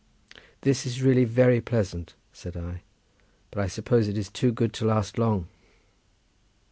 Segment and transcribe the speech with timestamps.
[0.61, 2.81] "This is really very pleasant," said I,
[3.51, 5.45] "but I suppose it is too good to last long."